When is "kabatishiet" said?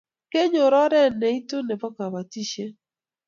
1.95-2.75